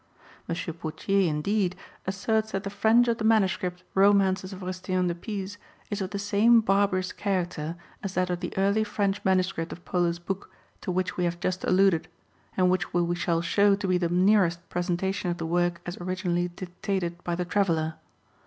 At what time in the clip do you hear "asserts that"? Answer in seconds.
2.07-2.63